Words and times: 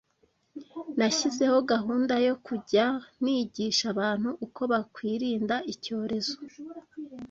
Nashyizeho 0.97 1.57
gahunda 1.71 2.13
yo 2.27 2.35
kujya 2.45 2.85
nigisha 3.23 3.85
abantu 3.93 4.29
uko 4.45 4.61
bakwirinda 4.71 5.55
icyorezo 5.73 6.35